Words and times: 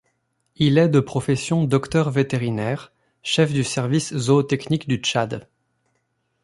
Il 0.55 0.79
est 0.79 0.89
de 0.89 0.99
profession 0.99 1.63
Docteur 1.63 2.09
vétérinaire, 2.09 2.91
chef 3.21 3.53
du 3.53 3.63
service 3.63 4.17
zootechnique 4.17 4.87
du 4.87 4.95
Tchad. 4.95 5.47